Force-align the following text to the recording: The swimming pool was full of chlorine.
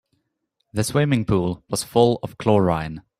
The 0.73 0.83
swimming 0.83 1.25
pool 1.25 1.63
was 1.69 1.83
full 1.83 2.17
of 2.23 2.39
chlorine. 2.39 3.03